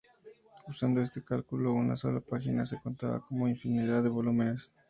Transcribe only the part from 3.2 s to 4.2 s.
como infinidad de